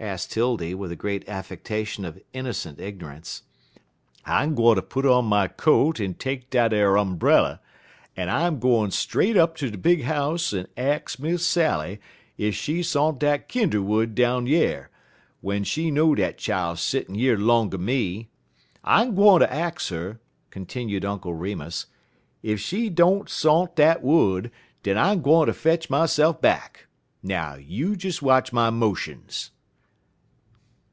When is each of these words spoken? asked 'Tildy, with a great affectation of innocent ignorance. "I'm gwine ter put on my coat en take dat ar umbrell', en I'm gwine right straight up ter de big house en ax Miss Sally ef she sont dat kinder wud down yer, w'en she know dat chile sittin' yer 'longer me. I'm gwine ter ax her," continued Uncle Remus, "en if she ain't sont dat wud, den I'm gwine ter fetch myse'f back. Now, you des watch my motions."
asked 0.00 0.32
'Tildy, 0.32 0.74
with 0.74 0.92
a 0.92 0.96
great 0.96 1.26
affectation 1.28 2.04
of 2.04 2.20
innocent 2.34 2.78
ignorance. 2.78 3.44
"I'm 4.26 4.54
gwine 4.54 4.74
ter 4.74 4.82
put 4.82 5.06
on 5.06 5.24
my 5.24 5.46
coat 5.48 5.98
en 5.98 6.12
take 6.14 6.50
dat 6.50 6.74
ar 6.74 6.98
umbrell', 6.98 7.58
en 8.14 8.28
I'm 8.28 8.58
gwine 8.58 8.86
right 8.86 8.92
straight 8.92 9.36
up 9.36 9.56
ter 9.56 9.70
de 9.70 9.78
big 9.78 10.02
house 10.02 10.52
en 10.52 10.66
ax 10.76 11.18
Miss 11.18 11.46
Sally 11.46 12.00
ef 12.38 12.52
she 12.54 12.82
sont 12.82 13.18
dat 13.18 13.48
kinder 13.48 13.80
wud 13.80 14.14
down 14.14 14.46
yer, 14.46 14.90
w'en 15.40 15.64
she 15.64 15.90
know 15.90 16.14
dat 16.14 16.36
chile 16.36 16.76
sittin' 16.76 17.14
yer 17.14 17.38
'longer 17.38 17.78
me. 17.78 18.28
I'm 18.82 19.14
gwine 19.14 19.40
ter 19.40 19.46
ax 19.48 19.88
her," 19.88 20.20
continued 20.50 21.04
Uncle 21.06 21.32
Remus, 21.34 21.86
"en 22.42 22.50
if 22.54 22.60
she 22.60 22.86
ain't 22.88 23.30
sont 23.30 23.74
dat 23.76 24.02
wud, 24.02 24.50
den 24.82 24.98
I'm 24.98 25.22
gwine 25.22 25.46
ter 25.46 25.52
fetch 25.54 25.88
myse'f 25.88 26.42
back. 26.42 26.88
Now, 27.22 27.54
you 27.54 27.96
des 27.96 28.20
watch 28.20 28.52
my 28.52 28.68
motions." 28.68 29.50